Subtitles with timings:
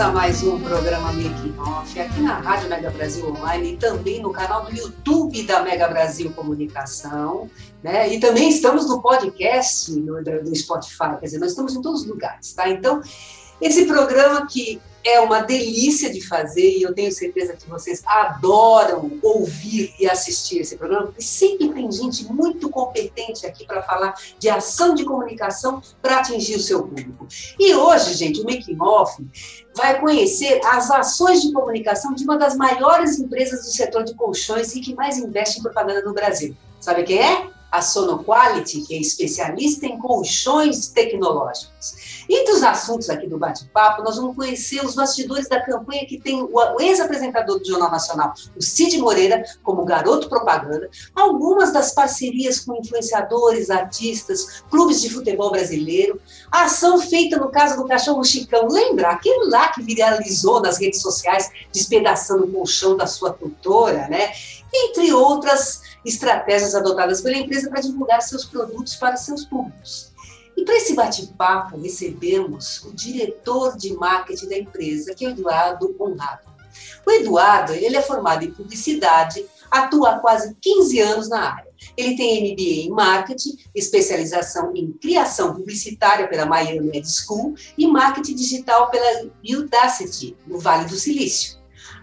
[0.00, 4.32] Começa mais um programa Making Off aqui na Rádio Mega Brasil Online e também no
[4.32, 7.50] canal do YouTube da Mega Brasil Comunicação,
[7.82, 8.10] né?
[8.10, 12.54] E também estamos no podcast do, Spotify, quer dizer, nós estamos em todos os lugares,
[12.54, 12.70] tá?
[12.70, 13.02] Então,
[13.60, 19.18] esse programa que é uma delícia de fazer e eu tenho certeza que vocês adoram
[19.22, 24.48] ouvir e assistir esse programa, porque sempre tem gente muito competente aqui para falar de
[24.48, 27.26] ação de comunicação para atingir o seu público.
[27.58, 29.24] E hoje, gente, o Making Off
[29.74, 34.74] vai conhecer as ações de comunicação de uma das maiores empresas do setor de colchões
[34.74, 36.56] e que mais investe em propaganda no Brasil.
[36.80, 37.59] Sabe quem é?
[37.70, 42.24] A Sonoquality, que é especialista em colchões tecnológicos.
[42.28, 46.40] Entre os assuntos aqui do bate-papo, nós vamos conhecer os bastidores da campanha que tem
[46.42, 52.76] o ex-apresentador do Jornal Nacional, o Cid Moreira, como garoto propaganda, algumas das parcerias com
[52.76, 56.20] influenciadores, artistas, clubes de futebol brasileiro,
[56.52, 59.08] a ação feita no caso do cachorro Chicão, lembra?
[59.10, 64.30] Aquele lá que viralizou nas redes sociais, despedaçando o colchão da sua tutora, né?
[64.72, 70.12] Entre outras estratégias adotadas pela empresa para divulgar seus produtos para seus públicos.
[70.56, 75.94] E para esse bate-papo, recebemos o diretor de marketing da empresa, que é o Eduardo
[75.98, 76.50] Honrado.
[77.06, 81.70] O Eduardo ele é formado em publicidade, atua há quase 15 anos na área.
[81.96, 88.34] Ele tem MBA em marketing, especialização em criação publicitária pela Miami Ed School e marketing
[88.34, 91.59] digital pela Udacity, no Vale do Silício.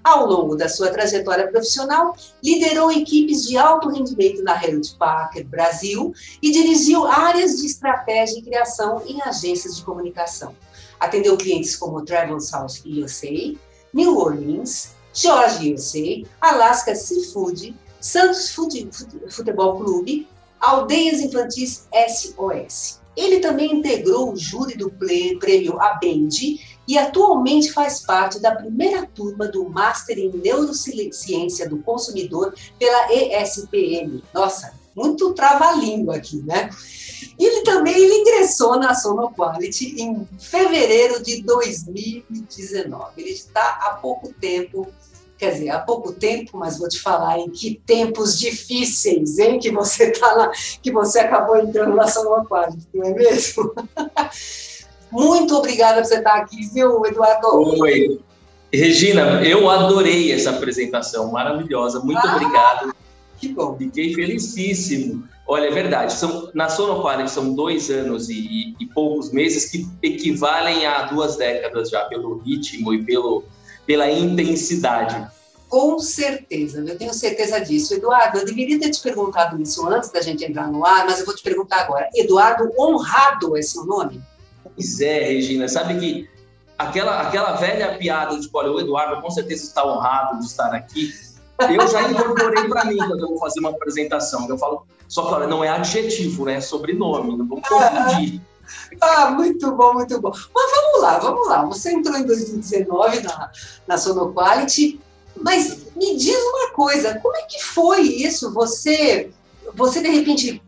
[0.07, 6.13] Ao longo da sua trajetória profissional, liderou equipes de alto rendimento na Hewlett Packard Brasil
[6.41, 10.56] e dirigiu áreas de estratégia e criação em agências de comunicação.
[10.97, 13.53] Atendeu clientes como Travel South USA,
[13.94, 18.56] New Orleans, George USA, Alaska Seafood, Santos
[19.29, 20.25] Futebol Clube,
[20.62, 23.01] Aldeias Infantis SOS.
[23.13, 29.48] Ele também integrou o júri do prêmio Abendi e atualmente faz parte da primeira turma
[29.48, 34.24] do Master em Neurociência do Consumidor pela ESPM.
[34.34, 36.70] Nossa, muito trava-língua aqui, né?
[37.38, 43.12] Ele também ele ingressou na Sonoquality em fevereiro de 2019.
[43.18, 44.88] Ele está há pouco tempo
[45.38, 49.70] quer dizer, há pouco tempo, mas vou te falar em que tempos difíceis, hein, que
[49.72, 53.72] você tá lá, que você acabou entrando na São Aquático, não é mesmo?
[55.12, 57.47] Muito obrigada por você estar aqui, viu, Eduardo?
[57.81, 58.19] Oi.
[58.72, 62.01] Regina, eu adorei essa apresentação, maravilhosa.
[62.01, 62.94] Muito ah, obrigado.
[63.38, 63.78] Que bom.
[63.78, 65.23] Fiquei felicíssimo.
[65.47, 66.12] Olha, é verdade.
[66.13, 71.90] São, na Sonoquality são dois anos e, e, poucos meses que equivalem a duas décadas
[71.90, 73.46] já, pelo ritmo e pelo,
[73.85, 75.25] pela intensidade.
[75.69, 77.94] Com certeza, eu tenho certeza disso.
[77.94, 81.25] Eduardo, eu deveria ter te perguntado isso antes da gente entrar no ar, mas eu
[81.25, 82.09] vou te perguntar agora.
[82.13, 84.22] Eduardo Honrado é seu nome?
[84.78, 85.68] Pois é, Regina.
[85.68, 86.30] Sabe que
[86.78, 91.12] aquela, aquela velha piada de, olha, o Eduardo com certeza está honrado de estar aqui,
[91.60, 94.48] eu já incorporei para mim quando eu vou fazer uma apresentação.
[94.48, 96.56] Eu falo, só que olha, não é adjetivo, né?
[96.56, 98.42] É sobrenome, não vamos confundir.
[99.00, 100.30] Ah, muito bom, muito bom.
[100.30, 101.64] Mas vamos lá, vamos lá.
[101.68, 103.50] Você entrou em 2019 na,
[103.88, 105.00] na Sonoquality,
[105.42, 108.54] mas me diz uma coisa, como é que foi isso?
[108.54, 109.32] Você,
[109.74, 110.62] você de repente,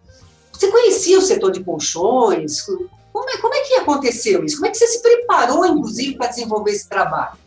[0.49, 2.65] você conhecia o setor de colchões?
[3.11, 4.57] Como é, como é que aconteceu isso?
[4.57, 7.37] Como é que você se preparou, inclusive, para desenvolver esse trabalho?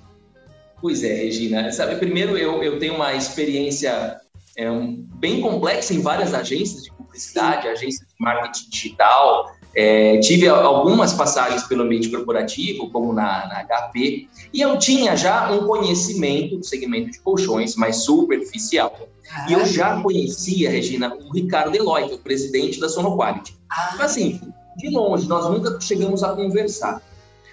[0.80, 1.70] Pois é, Regina.
[1.70, 4.20] Sabe, primeiro eu, eu tenho uma experiência
[4.56, 10.48] é, um, bem complexa em várias agências de publicidade, agências de marketing digital, é, tive
[10.48, 16.58] algumas passagens pelo ambiente corporativo, como na, na, HP, e eu tinha já um conhecimento
[16.58, 19.08] do segmento de colchões mais superficial.
[19.34, 23.56] Ah, e eu já conhecia, Regina, o Ricardo Eloy, que é o presidente da Sonoquality.
[23.70, 23.96] Ah.
[24.00, 24.38] Assim,
[24.76, 27.00] de longe, nós nunca chegamos a conversar.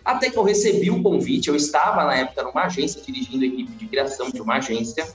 [0.04, 3.72] Até que eu recebi o convite, eu estava na época numa agência, dirigindo a equipe
[3.74, 5.08] de criação de uma agência,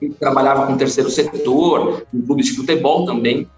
[0.00, 0.12] uhum.
[0.12, 3.48] trabalhava com o terceiro setor, em clubes de futebol também,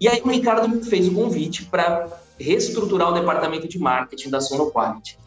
[0.00, 2.08] e aí o Ricardo me fez o convite para
[2.38, 5.18] reestruturar o departamento de marketing da Sonoquality.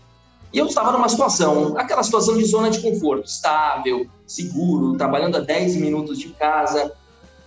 [0.53, 5.39] E eu estava numa situação, aquela situação de zona de conforto, estável, seguro, trabalhando a
[5.39, 6.93] 10 minutos de casa.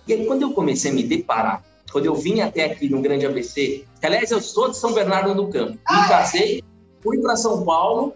[0.07, 3.25] E aí, quando eu comecei a me deparar, quando eu vim até aqui no Grande
[3.25, 6.09] ABC, que, aliás, eu sou de São Bernardo do Campo, me ah, é?
[6.09, 6.63] casei,
[7.01, 8.13] fui para São Paulo,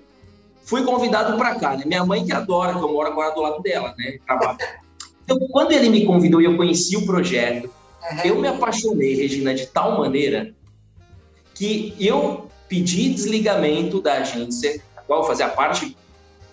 [0.64, 1.84] fui convidado para cá, né?
[1.86, 4.18] Minha mãe que adora, que eu moro agora do lado dela, né?
[4.26, 4.58] Trabalho.
[5.24, 7.70] Então, quando ele me convidou e eu conheci o projeto,
[8.24, 10.54] eu me apaixonei, Regina, de tal maneira
[11.54, 15.98] que eu pedi desligamento da agência, a qual eu fazia parte,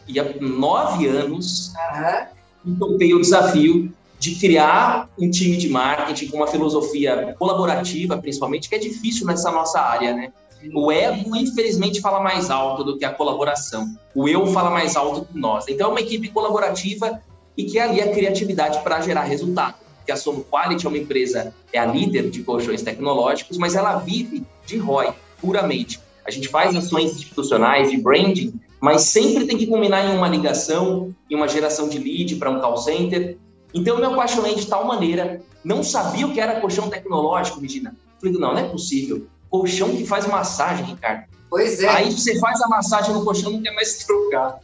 [0.09, 2.73] há nove anos, uhum.
[2.73, 3.93] e topei o desafio
[4.23, 9.51] de criar um time de marketing com uma filosofia colaborativa, principalmente, que é difícil nessa
[9.51, 10.33] nossa área, né?
[10.73, 13.85] O ego, infelizmente, fala mais alto do que a colaboração.
[14.15, 15.67] O eu fala mais alto que nós.
[15.67, 17.21] Então, é uma equipe colaborativa
[17.57, 19.75] e que ali a criatividade para gerar resultado.
[19.97, 23.97] Porque a Sono Quality é uma empresa, é a líder de colchões tecnológicos, mas ela
[23.97, 25.99] vive de ROI, puramente.
[26.25, 31.13] A gente faz ações institucionais de branding, mas sempre tem que combinar em uma ligação,
[31.29, 33.37] em uma geração de lead para um call center.
[33.75, 37.95] Então, eu me apaixonei de tal maneira, não sabia o que era colchão tecnológico, Regina.
[38.21, 39.27] Falei, não, não é possível.
[39.51, 41.25] Colchão que faz massagem, Ricardo.
[41.49, 41.89] Pois é.
[41.89, 44.59] Aí você faz a massagem no colchão, não quer mais trocar.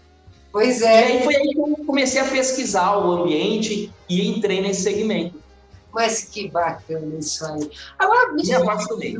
[0.50, 0.86] Pois é.
[0.86, 5.38] E aí foi aí que eu comecei a pesquisar o ambiente e entrei nesse segmento.
[5.92, 7.70] Mas que bacana isso aí.
[7.98, 9.18] Agora, me apaixonei.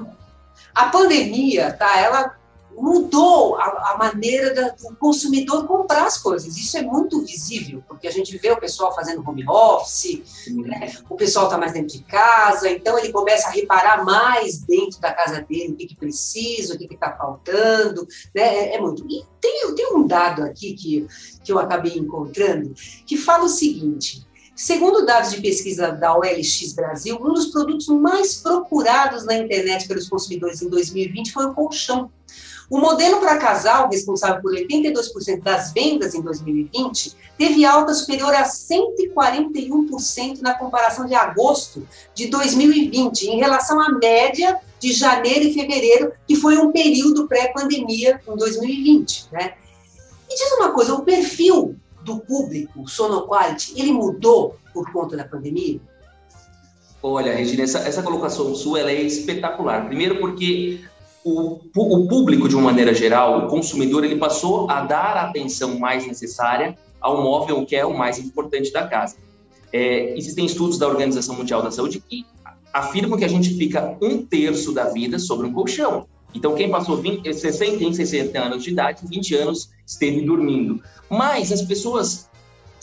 [0.75, 2.01] A pandemia, tá?
[2.01, 2.38] Ela
[2.81, 6.57] mudou a, a maneira da, do consumidor comprar as coisas.
[6.57, 10.93] Isso é muito visível, porque a gente vê o pessoal fazendo home office, né?
[11.09, 15.13] o pessoal está mais dentro de casa, então ele começa a reparar mais dentro da
[15.13, 18.43] casa dele o que, que precisa, o que está faltando, né?
[18.43, 19.05] É, é, muito.
[19.09, 21.07] E tem, tem um dado aqui que,
[21.45, 22.75] que eu acabei encontrando
[23.07, 24.27] que fala o seguinte.
[24.55, 30.09] Segundo dados de pesquisa da OLX Brasil, um dos produtos mais procurados na internet pelos
[30.09, 32.11] consumidores em 2020 foi o colchão.
[32.71, 38.45] O modelo para casal, responsável por 82% das vendas em 2020, teve alta superior a
[38.45, 46.13] 141% na comparação de agosto de 2020, em relação à média de janeiro e fevereiro,
[46.27, 49.29] que foi um período pré-pandemia em 2020.
[49.33, 49.55] Né?
[50.29, 55.81] E diz uma coisa, o perfil do público Sonoquality, ele mudou por conta da pandemia?
[57.03, 59.87] Olha, Regina, essa, essa colocação sua ela é espetacular.
[59.87, 60.81] Primeiro porque
[61.29, 65.79] o, o público, de uma maneira geral, o consumidor, ele passou a dar a atenção
[65.79, 69.17] mais necessária ao móvel, que é o mais importante da casa.
[69.73, 72.25] É, existem estudos da Organização Mundial da Saúde que
[72.73, 76.07] afirmam que a gente fica um terço da vida sobre um colchão.
[76.35, 80.81] Então, quem passou 20, 60, tem 60 anos de idade, 20 anos esteve dormindo.
[81.11, 82.29] Mas as pessoas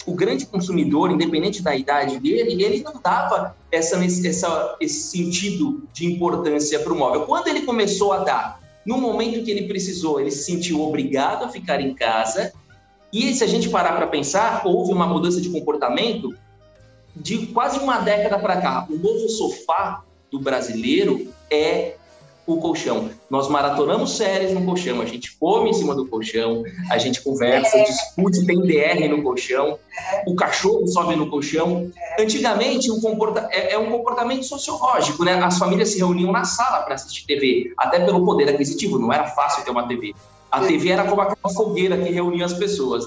[0.06, 6.06] o grande consumidor, independente da idade dele, ele não dava essa, essa, esse sentido de
[6.06, 7.22] importância para o móvel.
[7.22, 11.50] Quando ele começou a dar, no momento que ele precisou, ele se sentiu obrigado a
[11.50, 12.54] ficar em casa.
[13.12, 16.36] E se a gente parar para pensar, houve uma mudança de comportamento
[17.16, 18.86] de quase uma década para cá.
[18.90, 21.95] O novo sofá do brasileiro é
[22.48, 23.10] o colchão.
[23.30, 27.84] Nós maratonamos séries no colchão, a gente come em cima do colchão, a gente conversa,
[27.84, 29.80] discute, tem DR no colchão,
[30.28, 31.92] o cachorro sobe no colchão.
[32.20, 35.34] Antigamente, um comporta é, é, um comportamento sociológico, né?
[35.44, 39.28] As famílias se reuniam na sala para assistir TV, até pelo poder aquisitivo, não era
[39.28, 40.14] fácil ter uma TV.
[40.52, 43.06] A TV era como aquela fogueira que reunia as pessoas.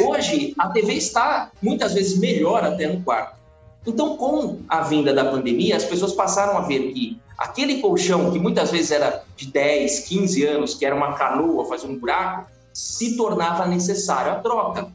[0.00, 3.36] Hoje, a TV está muitas vezes melhor até no quarto.
[3.86, 8.38] Então, com a vinda da pandemia, as pessoas passaram a ver que aquele colchão que
[8.38, 13.16] muitas vezes era de 10, 15 anos, que era uma canoa, fazer um buraco, se
[13.16, 14.92] tornava necessário a troca.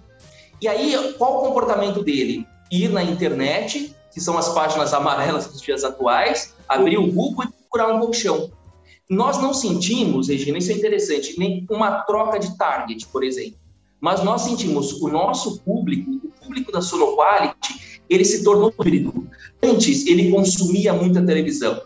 [0.61, 2.45] E aí, qual o comportamento dele?
[2.71, 7.47] Ir na internet, que são as páginas amarelas dos dias atuais, abrir o Google e
[7.47, 8.51] procurar um colchão.
[9.09, 13.59] Nós não sentimos, Regina, isso é interessante, nem uma troca de target, por exemplo.
[13.99, 19.27] Mas nós sentimos o nosso público, o público da Sonoquality, ele se tornou híbrido.
[19.61, 21.81] Antes, ele consumia muita televisão.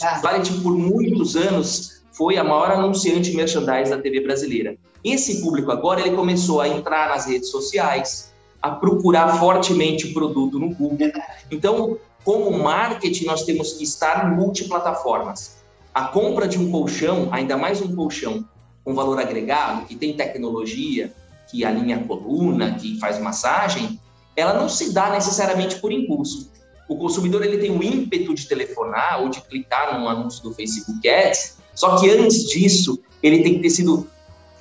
[0.00, 4.76] A Clarity, por muitos anos, foi a maior anunciante merchandise da TV brasileira.
[5.04, 10.58] Esse público agora, ele começou a entrar nas redes sociais, a procurar fortemente o produto
[10.58, 11.10] no Google.
[11.50, 15.62] Então, como marketing, nós temos que estar em multiplataformas.
[15.92, 18.44] A compra de um colchão, ainda mais um colchão
[18.84, 21.12] com valor agregado, que tem tecnologia,
[21.50, 24.00] que alinha a coluna, que faz massagem,
[24.36, 26.51] ela não se dá necessariamente por impulso.
[26.88, 31.08] O consumidor ele tem o ímpeto de telefonar ou de clicar num anúncio do Facebook
[31.08, 34.06] Ads, só que antes disso, ele tem que ter sido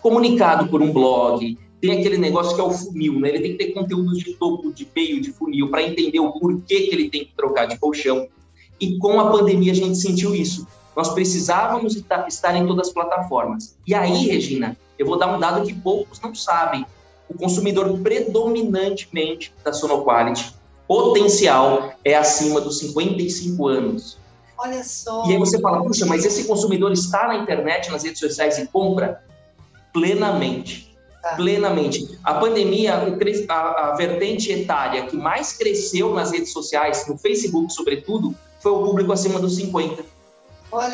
[0.02, 3.30] comunicado por um blog, tem aquele negócio que é o funil, né?
[3.30, 6.82] Ele tem que ter conteúdo de topo, de meio, de funil, para entender o porquê
[6.82, 8.28] que ele tem que trocar de colchão.
[8.80, 10.68] E com a pandemia a gente sentiu isso.
[10.96, 13.78] Nós precisávamos estar em todas as plataformas.
[13.88, 16.86] E aí, Regina, Eu vou dar um dado que poucos não sabem.
[17.28, 20.54] O consumidor predominantemente da Sonoquality
[20.92, 24.18] potencial é acima dos 55 anos.
[24.58, 25.26] Olha só.
[25.26, 28.68] E aí você fala, puxa, mas esse consumidor está na internet, nas redes sociais e
[28.68, 29.24] compra?
[29.94, 30.94] Plenamente.
[31.22, 31.36] Tá.
[31.36, 32.20] Plenamente.
[32.26, 32.96] A pandemia,
[33.48, 38.84] a, a vertente etária que mais cresceu nas redes sociais, no Facebook sobretudo, foi o
[38.84, 40.04] público acima dos 50.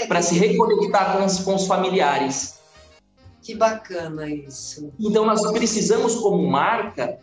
[0.08, 2.60] Para se reconectar com os, com os familiares.
[3.42, 4.94] Que bacana isso.
[5.00, 7.18] Então, nós precisamos, como marca,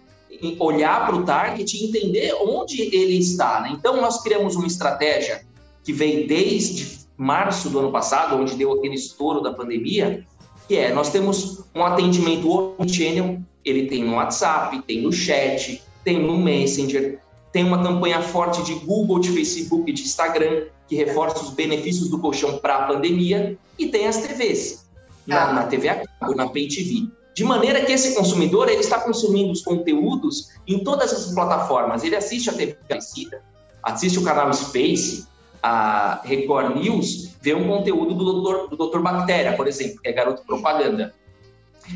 [0.59, 3.61] olhar para o target e entender onde ele está.
[3.61, 3.73] Né?
[3.73, 5.45] Então, nós criamos uma estratégia
[5.83, 10.25] que vem desde março do ano passado, onde deu aquele estouro da pandemia,
[10.67, 16.19] que é, nós temos um atendimento omnichannel, ele tem no WhatsApp, tem no chat, tem
[16.21, 17.21] no Messenger,
[17.53, 22.19] tem uma campanha forte de Google, de Facebook, de Instagram, que reforça os benefícios do
[22.19, 24.87] colchão para a pandemia, e tem as TVs,
[25.27, 27.09] na, na TV a cabo, na Pay TV.
[27.35, 32.05] De maneira que esse consumidor ele está consumindo os conteúdos em todas as plataformas.
[32.05, 33.43] Ele assiste a TV Aparecida,
[33.83, 35.27] assiste o canal Space,
[35.63, 40.13] a Record News, vê um conteúdo do doutor, do doutor Bactéria, por exemplo, que é
[40.13, 41.13] garoto propaganda.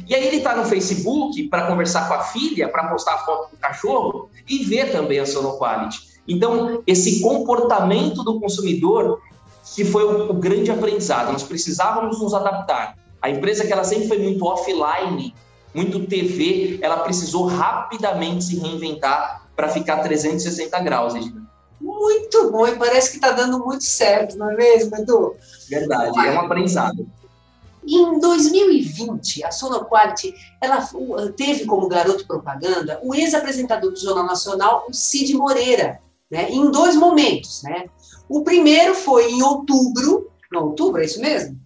[0.07, 3.50] E aí ele está no Facebook para conversar com a filha, para postar a foto
[3.52, 6.18] do cachorro e ver também a Sonoquality.
[6.26, 9.21] Então, esse comportamento do consumidor
[9.75, 11.33] que foi o, o, grande aprendizado.
[11.33, 12.97] Nós precisávamos nos adaptar.
[13.20, 15.34] A empresa que ela sempre foi muito offline,
[15.75, 21.48] muito TV, ela precisou rapidamente se reinventar para ficar 360 graus, Edna
[21.80, 25.37] muito bom e parece que está dando muito certo, não é mesmo, Edu?
[25.68, 27.08] Verdade, é um aprendizado.
[27.87, 30.87] Em 2020, a Sonoquality ela
[31.37, 36.94] teve como garoto propaganda o ex-apresentador do Jornal Nacional, o Cid Moreira, né, em dois
[36.96, 37.62] momentos.
[37.62, 37.84] Né?
[38.28, 41.58] O primeiro foi em outubro, não, outubro, é isso mesmo?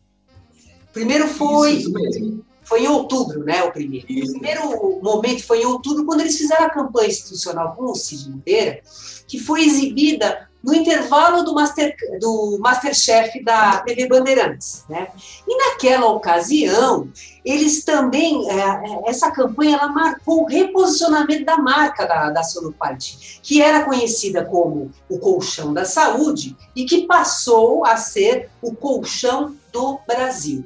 [0.93, 1.73] Primeiro foi.
[1.73, 2.45] Isso, isso.
[2.65, 3.63] Foi em outubro, né?
[3.65, 4.07] O primeiro.
[4.09, 4.37] Isso.
[4.37, 8.31] O primeiro momento foi em outubro, quando eles fizeram a campanha institucional com o Cid
[8.31, 8.81] Moreira,
[9.27, 14.85] que foi exibida no intervalo do, Master, do Masterchef da TV Bandeirantes.
[14.89, 15.09] Né?
[15.47, 17.11] E naquela ocasião,
[17.45, 23.41] eles também, é, é, essa campanha, ela marcou o reposicionamento da marca da, da Sonoparte,
[23.43, 29.57] que era conhecida como o colchão da saúde e que passou a ser o colchão
[29.73, 30.65] do Brasil.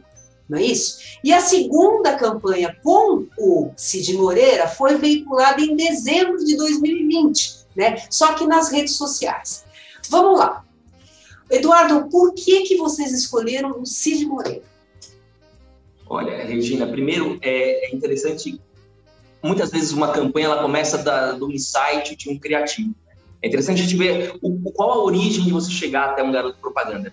[0.49, 0.99] Não é isso?
[1.25, 7.97] E a segunda campanha com o Cid Moreira foi veiculada em dezembro de 2020, né?
[8.09, 9.65] Só que nas redes sociais.
[10.09, 10.65] Vamos lá.
[11.51, 14.63] Eduardo, por que, que vocês escolheram o Cid Moreira?
[16.09, 18.61] Olha, Regina, primeiro é, é interessante,
[19.43, 22.95] muitas vezes uma campanha ela começa da, do insight de um criativo.
[23.43, 26.59] É interessante a gente ver o, qual a origem de você chegar até um garoto
[26.61, 27.13] propaganda.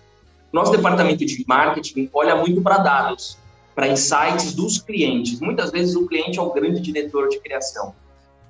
[0.54, 3.36] Nosso departamento de marketing olha muito para dados,
[3.74, 5.40] para insights dos clientes.
[5.40, 7.92] Muitas vezes o cliente é o grande diretor de criação.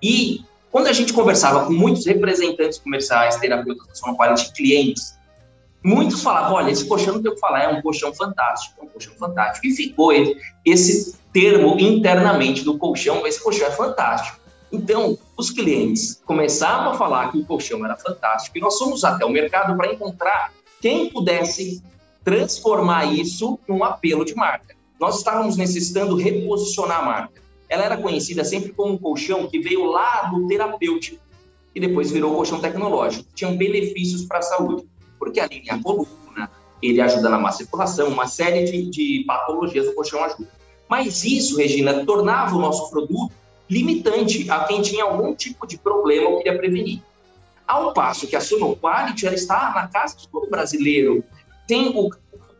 [0.02, 5.18] E quando a gente conversava com muitos representantes comerciais, terapeutas da Sono Quality, clientes,
[5.82, 9.66] muitos falavam, olha, esse colchão que falar, é um colchão fantástico, é um colchão fantástico.
[9.66, 10.12] E ficou
[10.62, 14.38] esse termo internamente do colchão, esse colchão é fantástico.
[14.70, 19.24] Então, os clientes começavam a falar que o colchão era fantástico e nós fomos até
[19.24, 21.82] o mercado para encontrar quem pudesse
[22.24, 24.74] transformar isso num apelo de marca.
[24.98, 29.84] Nós estávamos necessitando reposicionar a marca ela era conhecida sempre como um colchão que veio
[29.84, 31.20] lá do terapêutico
[31.74, 33.26] e depois virou colchão tecnológico.
[33.34, 34.84] Tinham benefícios para a saúde,
[35.18, 36.50] porque alinha a coluna,
[36.80, 40.48] ele ajuda na má circulação, uma série de, de patologias o colchão ajuda.
[40.88, 43.32] Mas isso, Regina, tornava o nosso produto
[43.68, 47.02] limitante a quem tinha algum tipo de problema ou queria prevenir.
[47.66, 51.24] Ao passo que a Sonoquality ela está na casa de todo brasileiro.
[51.66, 52.10] Tem o,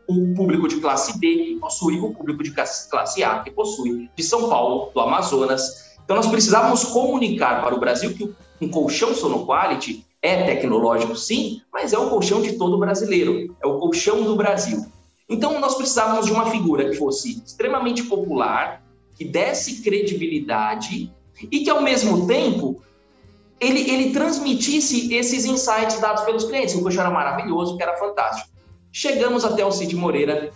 [0.07, 4.23] o público de classe B que possui, o público de classe A que possui, de
[4.23, 5.97] São Paulo, do Amazonas.
[6.05, 11.93] Então, nós precisávamos comunicar para o Brasil que um colchão Sonoquality é tecnológico, sim, mas
[11.93, 14.87] é o colchão de todo brasileiro, é o colchão do Brasil.
[15.29, 18.83] Então, nós precisávamos de uma figura que fosse extremamente popular,
[19.17, 22.83] que desse credibilidade e que, ao mesmo tempo,
[23.61, 26.75] ele, ele transmitisse esses insights dados pelos clientes.
[26.75, 28.54] O colchão era maravilhoso, que era fantástico.
[28.97, 30.53] Chegamos até o Cid Moreira,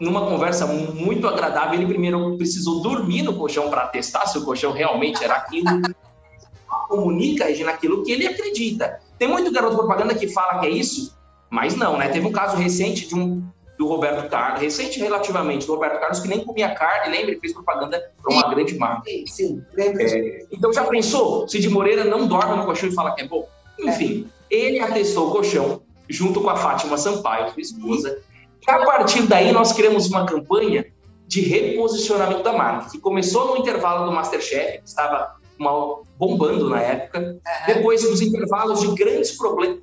[0.00, 1.74] numa conversa muito agradável.
[1.74, 5.80] Ele primeiro precisou dormir no colchão para testar se o colchão realmente era aquilo.
[6.88, 9.00] Comunica, Regina, aquilo que ele acredita.
[9.16, 11.16] Tem muito garoto propaganda que fala que é isso,
[11.48, 12.08] mas não, né?
[12.08, 13.40] Teve um caso recente de um
[13.78, 17.30] do Roberto Carlos, recente relativamente, do Roberto Carlos, que nem comia carne, lembra?
[17.30, 19.08] Ele fez propaganda para uma sim, grande marca.
[19.08, 20.02] Sim, sim lembro.
[20.02, 21.48] É, então já pensou?
[21.48, 23.48] Cid Moreira não dorme no colchão e fala que é bom?
[23.78, 24.56] Enfim, é.
[24.56, 28.22] ele atestou o colchão, junto com a Fátima Sampaio, sua esposa.
[28.66, 30.84] E a partir daí, nós criamos uma campanha
[31.26, 36.80] de reposicionamento da marca, que começou no intervalo do Masterchef, que estava mal bombando na
[36.80, 39.36] época, depois dos intervalos de grandes,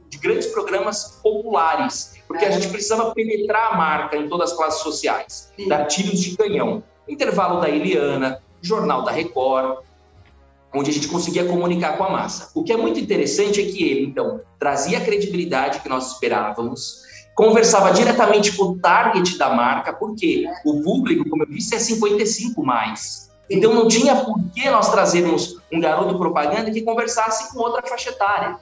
[0.10, 4.82] de grandes programas populares, porque a gente precisava penetrar a marca em todas as classes
[4.82, 6.84] sociais, dar tiros de canhão.
[7.08, 9.78] Intervalo da Eliana, Jornal da Record,
[10.74, 12.52] onde a gente conseguia comunicar com a massa.
[12.54, 17.02] O que é muito interessante é que ele, então, trazia a credibilidade que nós esperávamos,
[17.36, 22.64] conversava diretamente com o target da marca, porque o público, como eu disse, é 55
[22.64, 23.30] mais.
[23.50, 28.10] Então não tinha por que nós trazermos um garoto propaganda que conversasse com outra faixa
[28.10, 28.58] etária.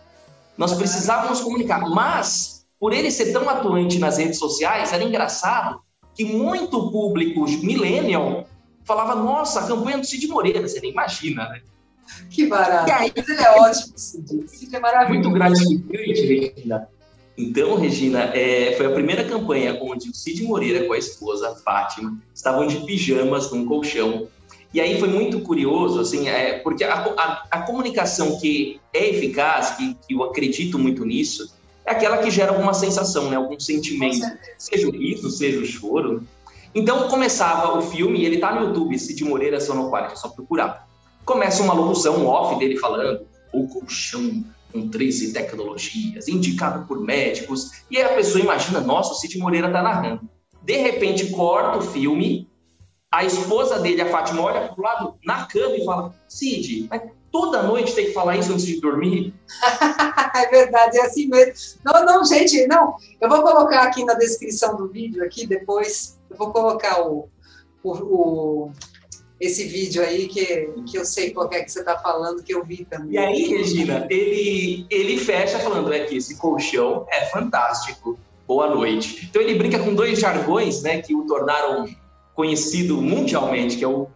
[0.58, 5.82] Nós precisávamos comunicar, mas por ele ser tão atuante nas redes sociais, era engraçado
[6.14, 8.46] que muito público millennial
[8.84, 11.62] falava: "Nossa, a campanha do Cid Moreira, você nem imagina, né?"
[12.30, 12.90] Que barato.
[12.90, 14.48] E aí, Mas ele é ótimo, Cid.
[14.48, 15.30] Cid é maravilhoso.
[15.30, 16.88] Muito gratificante, Regina.
[17.38, 22.18] Então, Regina, é, foi a primeira campanha onde o Cid Moreira com a esposa, Fátima,
[22.34, 24.28] estavam de pijamas num colchão.
[24.74, 29.72] E aí foi muito curioso, assim, é, porque a, a, a, comunicação que é eficaz,
[29.72, 31.54] que, que, eu acredito muito nisso,
[31.86, 34.26] é aquela que gera alguma sensação, né, algum sentimento,
[34.58, 36.24] seja o riso, seja o choro.
[36.74, 40.85] Então começava o filme, ele está no YouTube, Cid Moreira Sonoquality, é só procurar
[41.26, 47.98] começa uma locução off dele falando o colchão com 13 tecnologias, indicado por médicos, e
[47.98, 50.30] aí a pessoa imagina, nossa, o Cid Moreira tá narrando.
[50.62, 52.50] De repente, corta o filme,
[53.10, 57.64] a esposa dele, a Fátima, olha pro lado, na cama e fala, Cid, mas toda
[57.64, 59.34] noite tem que falar isso antes de dormir?
[60.36, 61.80] é verdade, é assim mesmo.
[61.86, 66.36] Não, não, gente, não, eu vou colocar aqui na descrição do vídeo, aqui depois, eu
[66.36, 67.30] vou colocar o,
[67.82, 68.72] o, o
[69.40, 72.64] esse vídeo aí que, que eu sei qual é que você está falando, que eu
[72.64, 73.14] vi também.
[73.14, 78.18] E aí, Regina, ele, ele fecha falando é que esse colchão é fantástico.
[78.48, 79.28] Boa noite.
[79.30, 81.86] Então ele brinca com dois jargões, né, que o tornaram
[82.34, 84.08] conhecido mundialmente, que é o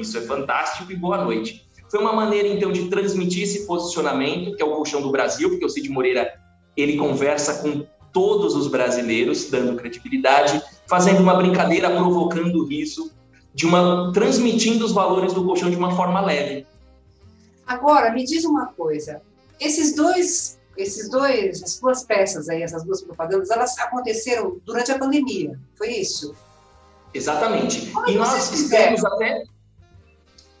[0.00, 1.68] isso é fantástico e boa noite.
[1.90, 5.64] Foi uma maneira então de transmitir esse posicionamento, que é o colchão do Brasil, porque
[5.64, 6.32] o Cid Moreira
[6.76, 13.12] ele conversa com todos os brasileiros, dando credibilidade, fazendo uma brincadeira, provocando riso
[13.56, 16.66] de uma transmitindo os valores do colchão de uma forma leve.
[17.66, 19.22] Agora, me diz uma coisa,
[19.58, 24.98] esses dois, esses dois, as duas peças aí, essas duas propagandas, elas aconteceram durante a
[24.98, 26.34] pandemia, foi isso?
[27.14, 27.86] Exatamente.
[27.86, 29.44] Como e nós fizemos até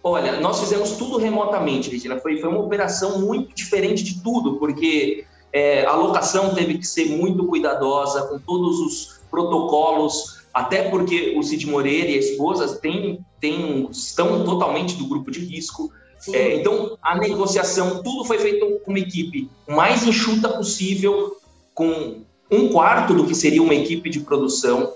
[0.02, 2.18] Olha, nós fizemos tudo remotamente, Regina.
[2.20, 7.06] Foi, foi uma operação muito diferente de tudo, porque é, a locação teve que ser
[7.06, 13.20] muito cuidadosa, com todos os protocolos até porque o Cid Moreira e a esposa têm,
[13.38, 15.92] têm, estão totalmente do grupo de risco.
[16.32, 21.36] É, então, a negociação, tudo foi feito com uma equipe mais enxuta possível,
[21.74, 24.94] com um quarto do que seria uma equipe de produção.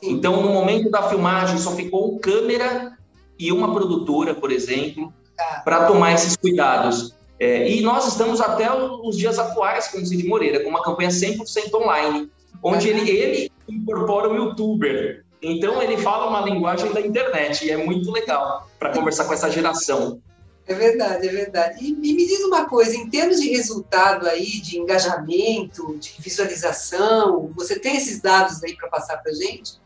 [0.00, 0.12] Sim.
[0.12, 2.96] Então, no momento da filmagem, só ficou um câmera
[3.36, 5.62] e uma produtora, por exemplo, tá.
[5.64, 7.16] para tomar esses cuidados.
[7.40, 11.10] É, e nós estamos até os dias atuais com o Cid Moreira, com uma campanha
[11.10, 12.30] 100% online,
[12.62, 15.24] onde ele, ele incorpora o youtuber.
[15.42, 19.50] Então ele fala uma linguagem da internet e é muito legal para conversar com essa
[19.50, 20.20] geração.
[20.66, 21.84] É verdade, é verdade.
[21.84, 27.50] E, e, me diz uma coisa, em termos de resultado aí, de engajamento, de visualização,
[27.56, 29.80] você tem esses dados aí para passar para gente?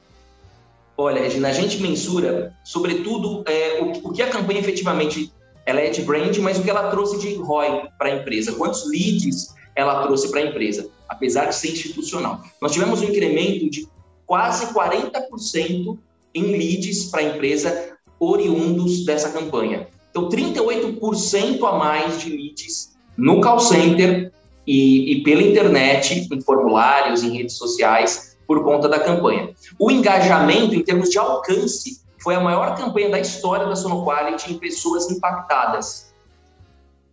[0.97, 5.33] Olha, Regina, a gente mensura, sobretudo, é, o, o, que a campanha efetivamente
[5.65, 8.89] ela é de brand, mas o que ela trouxe de ROI para a empresa, quantos
[8.89, 12.43] leads ela trouxe para a empresa apesar de ser institucional.
[12.61, 13.89] Nós tivemos um incremento de
[14.27, 15.99] quase 40%
[16.35, 19.89] em leads para a empresa oriundos dessa campanha.
[20.11, 24.33] Então, 38% a mais de leads no call center
[24.67, 29.51] e, e, pela internet, em formulários, em redes sociais, por conta da campanha.
[29.79, 34.59] O engajamento, em termos de alcance, foi a maior campanha da história da Sonoquality em
[34.59, 36.14] pessoas impactadas.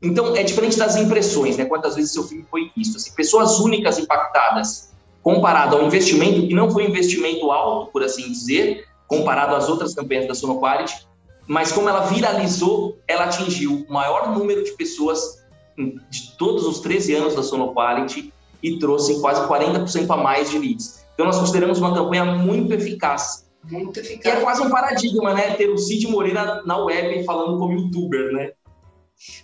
[0.02, 1.66] Então, é diferente das impressões, né?
[1.66, 2.98] Quantas vezes seu filme foi visto.
[2.98, 8.32] Assim, pessoas únicas impactadas, comparado ao investimento, que não foi um investimento alto, por assim
[8.32, 11.06] dizer, comparado às outras campanhas da Sonoquality,
[11.48, 15.42] mas como ela viralizou, ela atingiu o maior número de pessoas
[16.10, 18.34] de todos os 13 anos da Sonoquality
[18.64, 21.06] e trouxe quase 40% a mais de leads.
[21.14, 23.46] Então, nós consideramos uma campanha muito eficaz.
[23.70, 24.22] Muito eficaz.
[24.22, 25.56] Que é quase um paradigma, né?
[25.56, 28.52] Ter o Cid Moreira na web falando como youtuber, né?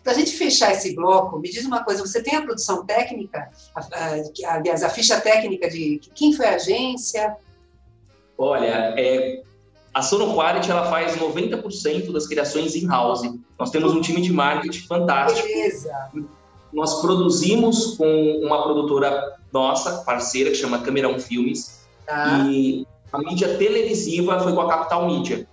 [0.03, 3.49] Para a gente fechar esse bloco, me diz uma coisa: você tem a produção técnica,
[4.45, 7.35] aliás, a ficha técnica de quem foi a agência?
[8.37, 9.41] Olha, é,
[9.93, 13.21] a Sonoquality ela faz 90% das criações in-house.
[13.57, 15.47] Nós temos um time de marketing fantástico.
[15.47, 16.11] Beleza.
[16.73, 21.87] Nós produzimos com uma produtora nossa, parceira, que chama Camerão Filmes.
[22.05, 22.45] Tá.
[22.47, 25.47] E a mídia televisiva foi com a Capital Mídia.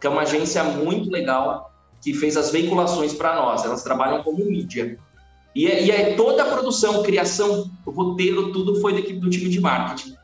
[0.00, 1.72] que é uma agência muito legal
[2.06, 3.64] que fez as veiculações para nós.
[3.64, 4.96] Elas trabalham como mídia.
[5.52, 9.48] E, é, e é toda a produção, criação, roteiro, tudo foi da equipe do time
[9.48, 10.14] de marketing.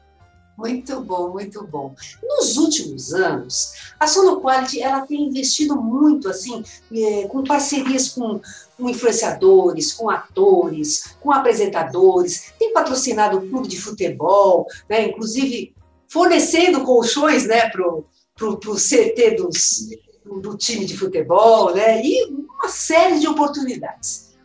[0.57, 1.93] Muito bom, muito bom.
[2.23, 8.41] Nos últimos anos, a Sonoquality ela tem investido muito assim, é, com parcerias com,
[8.79, 15.75] com, influenciadores, com atores, com apresentadores, tem patrocinado o clube de futebol, né, inclusive
[16.07, 19.89] fornecendo colchões né, para o CT dos,
[20.25, 24.37] do time de futebol, né, e uma série de oportunidades.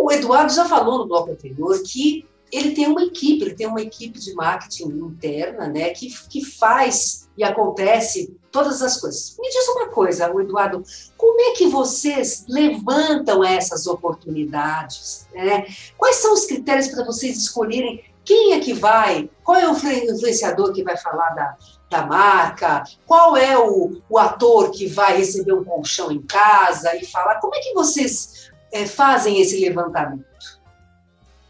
[0.00, 3.82] O Eduardo já falou no bloco anterior que ele tem uma equipe, ele tem uma
[3.82, 9.36] equipe de marketing interna, né, que, que faz e acontece todas as coisas.
[9.38, 10.82] Me diz uma coisa, Eduardo,
[11.16, 15.28] como é que vocês levantam essas oportunidades?
[15.32, 15.66] Né?
[15.96, 20.72] Quais são os critérios para vocês escolherem quem é que vai, qual é o influenciador
[20.72, 21.56] que vai falar da,
[21.88, 27.06] da marca, qual é o, o ator que vai receber um colchão em casa e
[27.06, 30.26] falar, como é que vocês é, fazem esse levantamento?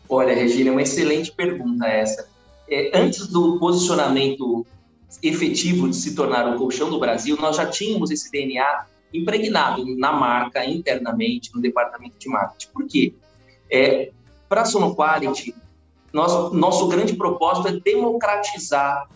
[0.09, 2.29] Olha, Regina, é uma excelente pergunta essa.
[2.71, 4.67] É, antes do posicionamento
[5.23, 10.13] efetivo de se tornar o colchão do Brasil, nós já tínhamos esse DNA impregnado na
[10.13, 12.69] marca, internamente, no departamento de marketing.
[12.73, 13.15] Por quê?
[13.71, 14.11] É,
[14.49, 15.55] Para a Sonoquality,
[16.13, 19.09] nosso, nosso grande propósito é democratizar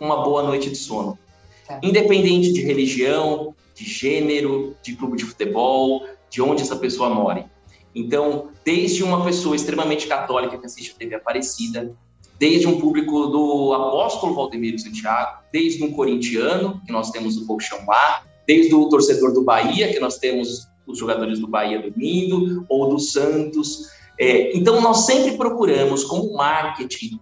[0.00, 1.18] uma boa noite de sono.
[1.66, 1.80] Tá.
[1.82, 7.50] Independente de religião, de gênero, de clube de futebol, de onde essa pessoa mora.
[7.94, 11.94] Então, desde uma pessoa extremamente católica que assiste a TV Aparecida,
[12.38, 17.78] desde um público do apóstolo Valdemiro Santiago, desde um corintiano, que nós temos o Colchão
[17.86, 22.90] lá, desde o torcedor do Bahia, que nós temos os jogadores do Bahia dormindo, ou
[22.90, 23.88] do Santos.
[24.18, 27.18] É, então, nós sempre procuramos, como marketing,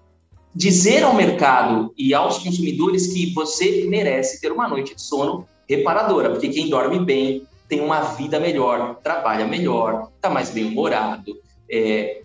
[0.54, 6.30] dizer ao mercado e aos consumidores que você merece ter uma noite de sono reparadora,
[6.30, 11.32] porque quem dorme bem, tem uma vida melhor, trabalha melhor, está mais bem-humorado,
[11.70, 12.22] é,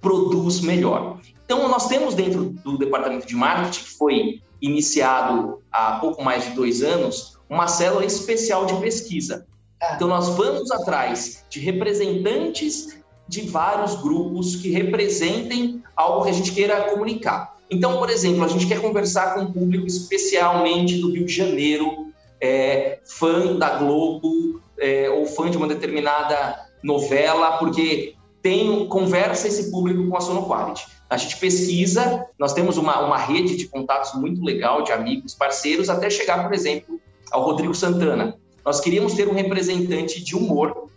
[0.00, 1.20] produz melhor.
[1.48, 6.50] Então, nós temos dentro do departamento de marketing, que foi iniciado há pouco mais de
[6.50, 9.46] dois anos, uma célula especial de pesquisa.
[9.80, 9.94] Ah.
[9.96, 16.52] Então, nós vamos atrás de representantes de vários grupos que representem algo que a gente
[16.52, 17.56] queira comunicar.
[17.70, 22.12] Então, por exemplo, a gente quer conversar com um público especialmente do Rio de Janeiro,
[22.42, 29.70] é, fã da Globo é, ou fã de uma determinada novela, porque tem conversa esse
[29.70, 30.97] público com a Sonoquality.
[31.08, 35.88] A gente pesquisa, nós temos uma, uma rede de contatos muito legal, de amigos, parceiros,
[35.88, 38.36] até chegar, por exemplo, ao Rodrigo Santana.
[38.64, 40.88] Nós queríamos ter um representante de humor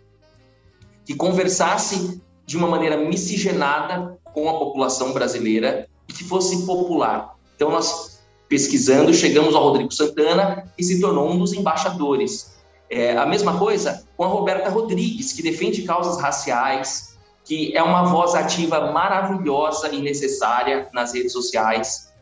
[1.04, 7.36] que conversasse de uma maneira miscigenada com a população brasileira e que fosse popular.
[7.56, 12.52] Então, nós pesquisando, chegamos ao Rodrigo Santana e se tornou um dos embaixadores.
[12.90, 17.11] É, a mesma coisa com a Roberta Rodrigues, que defende causas raciais,
[17.44, 22.12] que é uma voz ativa maravilhosa e necessária nas redes sociais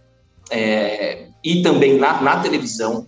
[0.50, 3.06] é, e também na, na televisão.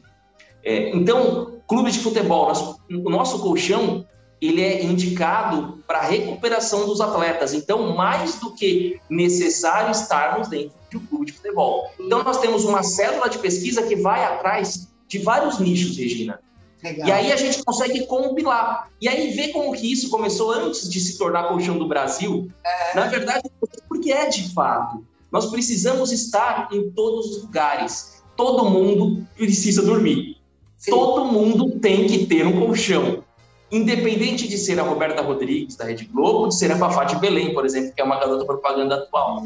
[0.62, 4.06] É, então, clube de futebol, nós, o nosso colchão
[4.42, 7.54] ele é indicado para a recuperação dos atletas.
[7.54, 11.88] Então, mais do que necessário estarmos dentro de um clube de futebol.
[11.98, 16.40] Então, nós temos uma célula de pesquisa que vai atrás de vários nichos, Regina.
[16.82, 17.08] Legal.
[17.08, 18.90] E aí a gente consegue compilar.
[19.00, 22.48] E aí ver como que isso começou antes de se tornar colchão do Brasil.
[22.64, 22.96] É...
[22.96, 23.48] Na verdade,
[23.88, 25.04] porque é de fato.
[25.30, 28.22] Nós precisamos estar em todos os lugares.
[28.36, 30.36] Todo mundo precisa dormir.
[30.76, 30.90] Sim.
[30.90, 33.22] Todo mundo tem que ter um colchão
[33.70, 37.54] independente de ser a Roberta Rodrigues, da Rede Globo, de ser a Fafá de Belém,
[37.54, 39.42] por exemplo, que é uma garota propaganda atual.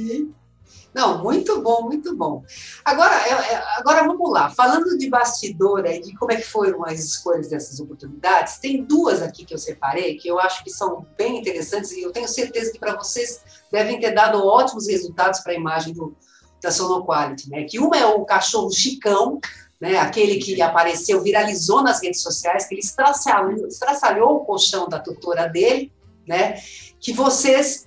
[0.97, 2.43] Não, muito bom, muito bom.
[2.83, 4.49] Agora, é, é, agora vamos lá.
[4.49, 9.21] Falando de bastidor e de como é que foram as escolhas dessas oportunidades, tem duas
[9.21, 12.73] aqui que eu separei que eu acho que são bem interessantes e eu tenho certeza
[12.73, 16.17] que para vocês devem ter dado ótimos resultados para a imagem do,
[16.63, 17.65] da Sonoquality, né?
[17.65, 19.39] Que uma é o cachorro Chicão,
[19.79, 24.99] né, aquele que apareceu, viralizou nas redes sociais, que ele estraçalhou, estraçalhou o colchão da
[24.99, 25.93] tutora dele,
[26.27, 26.55] né,
[26.99, 27.85] que vocês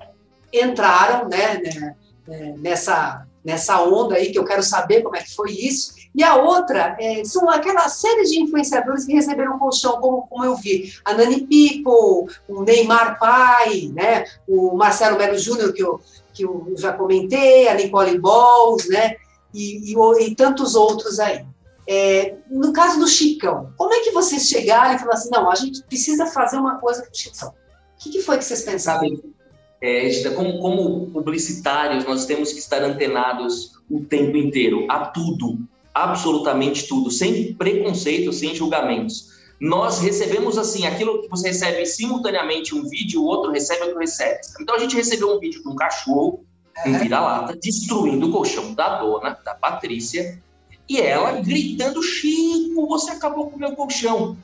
[0.53, 1.95] entraram né, né,
[2.57, 5.99] nessa, nessa onda aí, que eu quero saber como é que foi isso.
[6.13, 10.55] E a outra é, são aquela série de influenciadores que receberam colchão, como, como eu
[10.55, 10.93] vi.
[11.05, 16.01] A Nani People, o Neymar Pai, né, o Marcelo Melo Júnior, que eu,
[16.33, 19.15] que eu já comentei, a Nicole Balls, né,
[19.53, 21.45] e, e, e tantos outros aí.
[21.87, 25.55] É, no caso do Chicão, como é que vocês chegaram e falaram assim, não, a
[25.55, 27.49] gente precisa fazer uma coisa com o Chicão?
[27.49, 27.53] O
[28.01, 29.09] que, que foi que vocês pensaram?
[29.81, 35.57] É, como, como publicitários, nós temos que estar antenados o tempo inteiro, a tudo,
[35.93, 39.39] absolutamente tudo, sem preconceito, sem julgamentos.
[39.59, 43.99] nós recebemos assim, aquilo que você recebe simultaneamente um vídeo, o outro recebe, o outro
[43.99, 44.39] recebe.
[44.61, 46.45] Então a gente recebeu um vídeo de um cachorro,
[46.85, 50.41] um vira-lata, destruindo o colchão da dona, da Patrícia,
[50.87, 54.37] e ela gritando: Chico, você acabou com o meu colchão.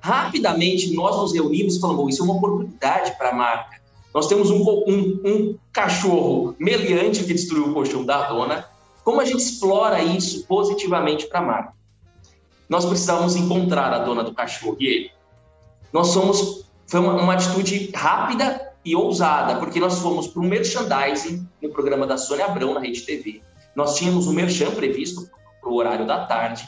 [0.00, 3.79] Rapidamente nós nos reunimos e falamos: isso é uma oportunidade para a marca.
[4.14, 8.66] Nós temos um, um, um cachorro meliante que destruiu o colchão da dona.
[9.04, 11.80] Como a gente explora isso positivamente para a marca?
[12.70, 15.10] nós precisávamos encontrar a dona do cachorro e ele.
[15.92, 21.46] Nós somos, foi uma, uma atitude rápida e ousada, porque nós fomos para o merchandising
[21.60, 23.42] no programa da Sônia Abrão na Rede TV.
[23.74, 25.28] Nós tínhamos o merchan previsto
[25.60, 26.66] para o horário da tarde.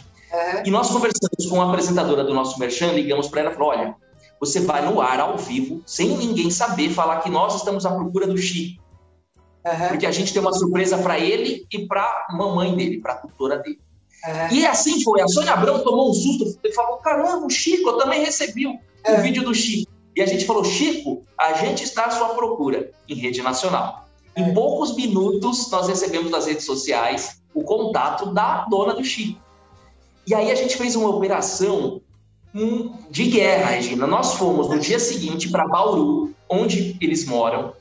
[0.64, 3.94] E nós conversamos com a apresentadora do nosso merchan, ligamos para ela e falou: olha,
[4.42, 8.26] você vai no ar ao vivo, sem ninguém saber, falar que nós estamos à procura
[8.26, 8.82] do Chico.
[9.64, 9.88] Uhum.
[9.90, 13.16] Porque a gente tem uma surpresa para ele e para a mamãe dele, para a
[13.18, 13.78] tutora dele.
[14.24, 14.52] É.
[14.52, 15.20] E assim foi.
[15.20, 18.76] A Sônia Abrão tomou um susto e falou: caramba, o Chico, eu também recebi o,
[19.04, 19.14] é.
[19.14, 19.92] o vídeo do Chico.
[20.16, 24.08] E a gente falou: Chico, a gente está à sua procura em rede nacional.
[24.36, 24.52] Em é.
[24.52, 29.40] poucos minutos, nós recebemos das redes sociais o contato da dona do Chico.
[30.26, 32.00] E aí a gente fez uma operação
[33.10, 34.06] de guerra, Regina.
[34.06, 37.72] Nós fomos no dia seguinte para Bauru, onde eles moram.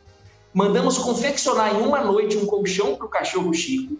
[0.53, 3.97] Mandamos confeccionar em uma noite um colchão para o cachorro Chico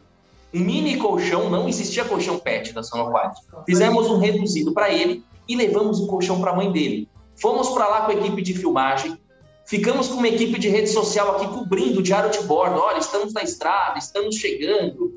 [0.54, 3.36] um mini colchão, não existia colchão pet da Sonoquad.
[3.66, 7.08] Fizemos um reduzido para ele e levamos o colchão para a mãe dele.
[7.36, 9.18] Fomos para lá com a equipe de filmagem,
[9.66, 12.80] ficamos com uma equipe de rede social aqui cobrindo o diário de bordo.
[12.80, 15.14] Olha, estamos na estrada, estamos chegando.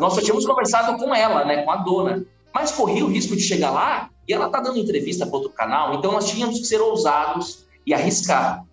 [0.00, 2.24] Nós só tínhamos conversado com ela, né, com a dona.
[2.52, 5.94] Mas corria o risco de chegar lá e ela tá dando entrevista para outro canal,
[5.94, 8.64] então nós tínhamos que ser ousados e arriscar.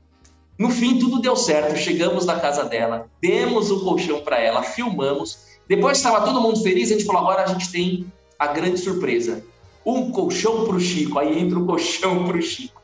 [0.57, 1.75] No fim, tudo deu certo.
[1.75, 6.89] Chegamos na casa dela, demos o colchão para ela, filmamos depois estava todo mundo feliz,
[6.89, 9.41] a gente falou: agora a gente tem a grande surpresa.
[9.85, 11.17] Um colchão para o Chico.
[11.17, 12.81] Aí entra o colchão para o Chico.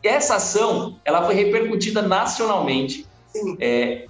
[0.00, 3.04] Essa ação ela foi repercutida nacionalmente
[3.58, 4.06] é,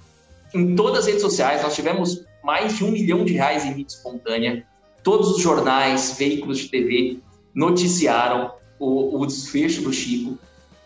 [0.53, 1.63] em todas as redes sociais.
[1.63, 4.67] Nós tivemos mais de um milhão de reais em mídia espontânea.
[5.01, 7.19] Todos os jornais, veículos de TV
[7.53, 10.37] noticiaram o, o desfecho do Chico.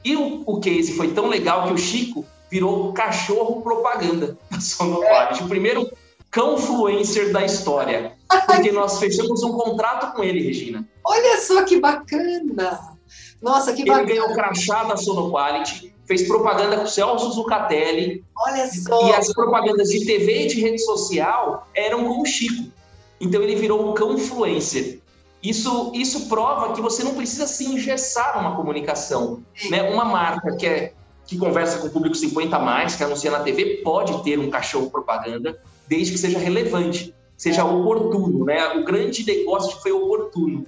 [0.04, 5.44] E o, o case foi tão legal que o Chico virou cachorro propaganda da Sonoplast.
[5.44, 5.90] O primeiro
[6.32, 8.14] cão-fluencer da história.
[8.46, 10.88] Porque nós fechamos um contrato com ele, Regina.
[11.04, 12.98] Olha só que bacana!
[13.42, 14.04] Nossa, que bacana!
[14.04, 18.24] Ele ganhou o crachá da Sonoquality, fez propaganda com o Celso Zucatelli.
[18.38, 19.08] Olha só!
[19.08, 22.72] E as propagandas de TV e de rede social eram com o Chico.
[23.20, 25.00] Então ele virou um cão-fluencer.
[25.42, 29.44] Isso, isso prova que você não precisa se engessar numa comunicação.
[29.70, 29.84] Né?
[29.84, 30.94] Uma marca que, é,
[31.26, 34.90] que conversa com o público 50 mais, que anuncia na TV, pode ter um cachorro
[34.90, 38.74] propaganda desde que seja relevante, seja oportuno, né?
[38.74, 40.66] O grande negócio foi oportuno.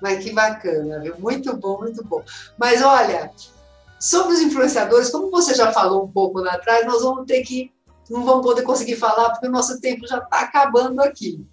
[0.00, 1.14] Mas que bacana, viu?
[1.18, 2.22] Muito bom, muito bom.
[2.58, 3.30] Mas olha,
[3.98, 7.72] sobre os influenciadores, como você já falou um pouco lá atrás, nós vamos ter que,
[8.08, 11.44] não vamos poder conseguir falar porque o nosso tempo já está acabando aqui.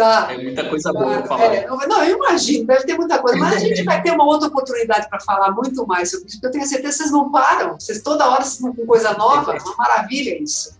[0.00, 0.32] Tá.
[0.32, 1.54] É muita coisa boa para falar.
[1.54, 4.48] É, não, eu imagino, deve ter muita coisa, mas a gente vai ter uma outra
[4.48, 7.78] oportunidade para falar muito mais sobre isso, porque eu tenho certeza que vocês não param,
[7.78, 10.70] vocês toda hora estão com coisa nova, é uma maravilha isso.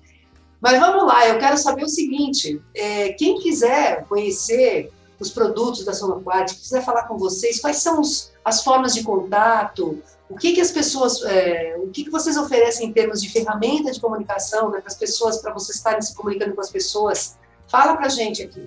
[0.58, 5.92] Mas vamos lá, eu quero saber o seguinte: é, quem quiser conhecer os produtos da
[5.92, 10.62] Sonoquad, quiser falar com vocês, quais são os, as formas de contato, o que, que
[10.62, 14.80] as pessoas, é, o que, que vocês oferecem em termos de ferramenta de comunicação né,
[14.80, 17.36] para as pessoas, para vocês estarem se comunicando com as pessoas?
[17.68, 18.66] Fala para a gente aqui.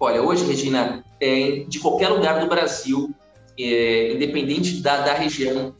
[0.00, 3.12] Olha, hoje, Regina, é, de qualquer lugar do Brasil,
[3.58, 5.74] é, independente da, da região,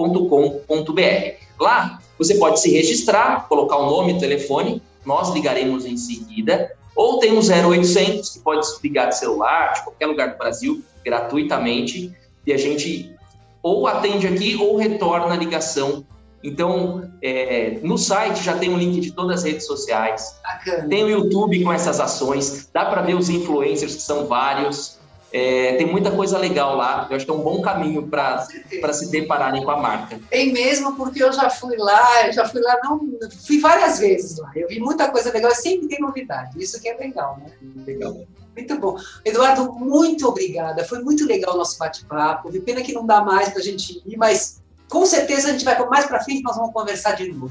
[0.00, 1.44] sonoquality.com.br.
[1.58, 6.72] Lá, você pode se registrar, colocar o nome e o telefone, nós ligaremos em seguida
[6.94, 12.14] ou tem um 0800 que pode ligar de celular, de qualquer lugar do Brasil, gratuitamente,
[12.46, 13.14] e a gente
[13.62, 16.04] ou atende aqui ou retorna a ligação.
[16.42, 20.38] Então, é, no site já tem um link de todas as redes sociais.
[20.42, 20.88] Bacana.
[20.88, 24.99] Tem o YouTube com essas ações, dá para ver os influencers, que são vários.
[25.32, 27.06] É, tem muita coisa legal lá.
[27.08, 28.46] Eu acho que é um bom caminho para
[28.92, 30.18] se depararem com a marca.
[30.28, 33.00] Tem mesmo, porque eu já fui lá, eu já fui lá, não,
[33.46, 34.50] fui várias vezes lá.
[34.56, 36.60] Eu vi muita coisa legal, sempre tem novidade.
[36.60, 37.52] Isso que é legal, né?
[37.86, 38.16] Legal.
[38.56, 38.96] Muito bom.
[39.24, 40.84] Eduardo, muito obrigada.
[40.84, 42.50] Foi muito legal o nosso bate-papo.
[42.62, 45.78] Pena que não dá mais para a gente ir, mas com certeza a gente vai
[45.86, 47.48] mais para frente, nós vamos conversar de novo.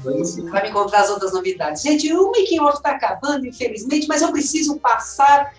[0.50, 1.80] Vai me encontrar as outras novidades.
[1.80, 5.50] Gente, o Making Off está acabando, infelizmente, mas eu preciso passar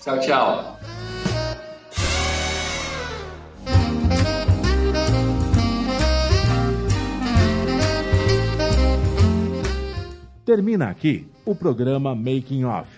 [0.00, 0.78] Tchau, tchau.
[10.44, 12.97] Termina aqui o programa Making Off